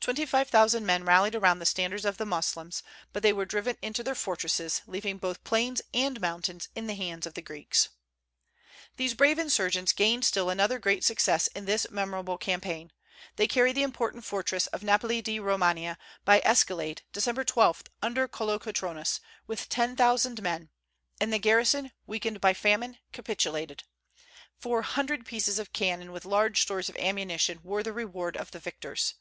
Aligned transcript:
Twenty 0.00 0.26
five 0.26 0.48
thousand 0.48 0.84
men 0.84 1.04
rallied 1.04 1.36
around 1.36 1.60
the 1.60 1.64
standards 1.64 2.04
of 2.04 2.16
the 2.16 2.26
Moslems; 2.26 2.82
but 3.12 3.22
they 3.22 3.32
were 3.32 3.44
driven 3.44 3.76
into 3.80 4.02
their 4.02 4.16
fortresses, 4.16 4.82
leaving 4.88 5.16
both 5.16 5.44
plains 5.44 5.80
and 5.94 6.20
mountains 6.20 6.68
in 6.74 6.88
the 6.88 6.96
hands 6.96 7.24
of 7.24 7.34
the 7.34 7.40
Greeks. 7.40 7.88
These 8.96 9.14
brave 9.14 9.38
insurgents 9.38 9.92
gained 9.92 10.24
still 10.24 10.50
another 10.50 10.80
great 10.80 11.04
success 11.04 11.46
in 11.54 11.66
this 11.66 11.86
memorable 11.88 12.36
campaign. 12.36 12.90
They 13.36 13.46
carried 13.46 13.76
the 13.76 13.84
important 13.84 14.24
fortress 14.24 14.66
of 14.66 14.82
Napoli 14.82 15.22
di 15.22 15.38
Romania 15.38 15.96
by 16.24 16.42
escalade 16.44 17.02
December 17.12 17.44
12, 17.44 17.84
under 18.02 18.26
Kolokotronis, 18.26 19.20
with 19.46 19.68
ten 19.68 19.94
thousand 19.94 20.42
men, 20.42 20.70
and 21.20 21.32
the 21.32 21.38
garrison, 21.38 21.92
weakened 22.08 22.40
by 22.40 22.54
famine, 22.54 22.98
capitulated. 23.12 23.84
Four 24.58 24.82
hundred 24.82 25.24
pieces 25.24 25.60
of 25.60 25.72
cannon, 25.72 26.10
with 26.10 26.24
large 26.24 26.60
stores 26.60 26.88
of 26.88 26.96
ammunition, 26.96 27.60
were 27.62 27.84
the 27.84 27.92
reward 27.92 28.36
of 28.36 28.50
the 28.50 28.58
victors. 28.58 29.14